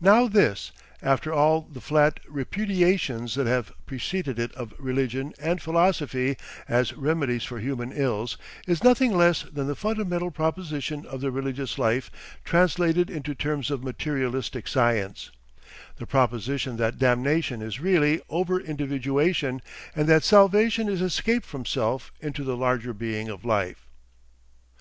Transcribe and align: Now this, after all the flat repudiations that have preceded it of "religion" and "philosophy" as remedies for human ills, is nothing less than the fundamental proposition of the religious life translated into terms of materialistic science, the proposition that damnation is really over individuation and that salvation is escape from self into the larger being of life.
Now 0.00 0.28
this, 0.28 0.70
after 1.02 1.32
all 1.32 1.62
the 1.62 1.80
flat 1.80 2.20
repudiations 2.30 3.34
that 3.34 3.48
have 3.48 3.72
preceded 3.84 4.38
it 4.38 4.52
of 4.54 4.72
"religion" 4.78 5.32
and 5.40 5.60
"philosophy" 5.60 6.36
as 6.68 6.92
remedies 6.92 7.42
for 7.42 7.58
human 7.58 7.90
ills, 7.90 8.38
is 8.68 8.84
nothing 8.84 9.16
less 9.16 9.42
than 9.42 9.66
the 9.66 9.74
fundamental 9.74 10.30
proposition 10.30 11.04
of 11.06 11.20
the 11.20 11.32
religious 11.32 11.78
life 11.78 12.12
translated 12.44 13.10
into 13.10 13.34
terms 13.34 13.68
of 13.72 13.82
materialistic 13.82 14.68
science, 14.68 15.32
the 15.96 16.06
proposition 16.06 16.76
that 16.76 16.96
damnation 17.00 17.60
is 17.60 17.80
really 17.80 18.20
over 18.28 18.60
individuation 18.60 19.60
and 19.96 20.08
that 20.08 20.22
salvation 20.22 20.88
is 20.88 21.02
escape 21.02 21.44
from 21.44 21.64
self 21.64 22.12
into 22.20 22.44
the 22.44 22.56
larger 22.56 22.92
being 22.92 23.28
of 23.28 23.44
life. 23.44 23.88